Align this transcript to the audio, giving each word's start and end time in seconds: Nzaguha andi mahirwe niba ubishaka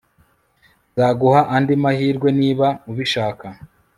Nzaguha 0.91 1.41
andi 1.55 1.73
mahirwe 1.83 2.29
niba 2.39 2.67
ubishaka 2.89 3.47